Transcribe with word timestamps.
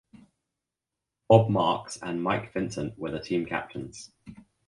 Bob 1.27 1.51
Marks 1.51 1.99
and 2.01 2.23
Mike 2.23 2.51
Vincent 2.53 2.97
were 2.97 3.11
the 3.11 3.21
team 3.21 3.45
captains. 3.45 4.11